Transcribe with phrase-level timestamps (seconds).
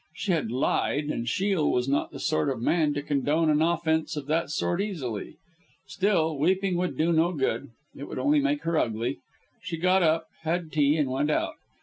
[0.15, 4.15] She had lied, and Shiel was not the sort of man to condone an offence
[4.17, 5.37] of that sort easily.
[5.85, 9.19] Still, weeping would do no good; it would only make her ugly.
[9.61, 11.53] She got up, had tea, and went out.